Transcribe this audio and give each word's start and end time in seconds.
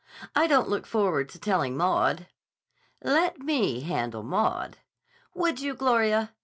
"I 0.35 0.47
don't 0.47 0.67
look 0.67 0.87
forward 0.87 1.29
to 1.29 1.37
telling 1.37 1.77
Maud." 1.77 2.25
"Let 3.03 3.37
me 3.37 3.81
handle 3.81 4.23
Maud." 4.23 4.77
"Would 5.35 5.59
you, 5.61 5.75
Gloria? 5.75 6.33